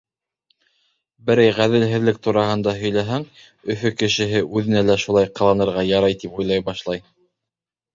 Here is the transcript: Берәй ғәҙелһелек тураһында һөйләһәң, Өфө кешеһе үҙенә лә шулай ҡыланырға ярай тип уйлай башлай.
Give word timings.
Берәй 1.27 1.51
ғәҙелһелек 1.59 2.17
тураһында 2.29 2.75
һөйләһәң, 2.81 3.29
Өфө 3.77 3.95
кешеһе 4.03 4.45
үҙенә 4.49 4.85
лә 4.91 5.01
шулай 5.09 5.35
ҡыланырға 5.41 5.89
ярай 5.97 6.23
тип 6.27 6.45
уйлай 6.45 6.71
башлай. 6.75 7.11